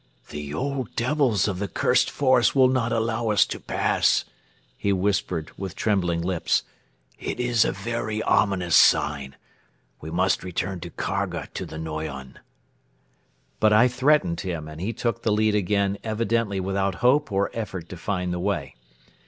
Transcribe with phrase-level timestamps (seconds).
[0.31, 4.25] "The old devils of the cursed forest will not allow us to pass,"
[4.75, 6.63] he whispered with trembling lips.
[7.19, 9.35] "It is a very ominous sign.
[10.01, 12.39] We must return to Kharga to the Noyon."
[13.59, 17.87] But I threatened him and he took the lead again evidently without hope or effort
[17.89, 18.73] to find the way.